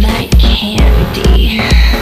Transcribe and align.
like 0.00 0.30
candy. 0.38 1.93